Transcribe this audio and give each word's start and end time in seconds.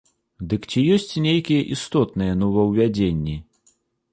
Дык 0.53 0.61
ці 0.71 0.79
ёсць 0.95 1.21
нейкія 1.25 1.67
істотныя 1.75 2.33
новаўвядзенні? 2.41 3.37